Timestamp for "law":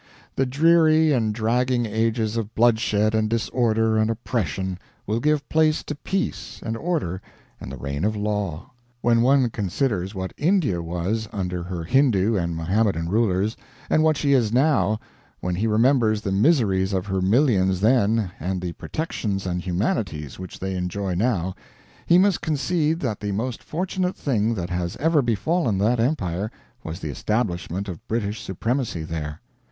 8.15-8.71